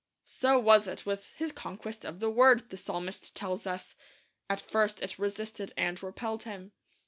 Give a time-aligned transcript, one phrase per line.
[0.25, 3.93] So was it with his conquest of the Word, the psalmist tells us.
[4.49, 6.71] At first it resisted and repelled him.